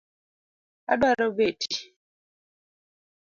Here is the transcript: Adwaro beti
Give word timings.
Adwaro 0.91 1.27
beti 1.37 1.77